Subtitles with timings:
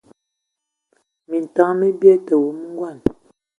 [1.29, 2.97] Minton mi bie, tə wumu ngɔn.